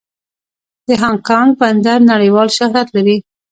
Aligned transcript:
د 0.87 0.89
هانګ 1.01 1.19
کانګ 1.27 1.49
بندر 1.61 1.99
نړیوال 2.11 2.47
شهرت 2.57 2.87
لري. 2.95 3.15